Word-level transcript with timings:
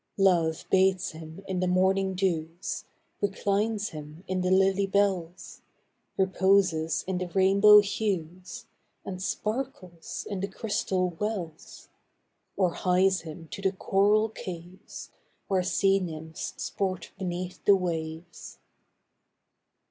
Love 0.17 0.65
bathes 0.71 1.11
him 1.11 1.43
in 1.47 1.59
the 1.59 1.67
morning 1.67 2.15
dews, 2.15 2.85
Reclines 3.21 3.89
him 3.89 4.23
in 4.25 4.41
the 4.41 4.49
lily 4.49 4.87
bells, 4.87 5.61
Reposes 6.17 7.03
in 7.05 7.19
the 7.19 7.27
rainbow 7.27 7.81
hues, 7.81 8.65
And 9.05 9.21
sparkles 9.21 10.25
in 10.27 10.39
the 10.39 10.47
crystal 10.47 11.11
wells, 11.19 11.87
Or 12.57 12.73
hies 12.73 13.21
him 13.21 13.47
to 13.49 13.61
the 13.61 13.73
coral 13.73 14.29
caves, 14.29 15.11
Where 15.47 15.61
sea 15.61 15.99
nymphs 15.99 16.55
sport 16.57 17.11
beneath 17.19 17.63
the 17.65 17.75
waves. 17.75 18.57